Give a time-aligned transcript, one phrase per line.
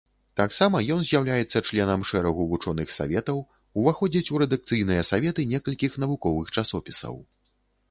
[0.39, 3.43] Таксама ён з'яўляецца членам шэрагу вучоных саветаў,
[3.83, 7.25] уваходзіць у рэдакцыйныя саветы некалькіх навуковых часопісаў.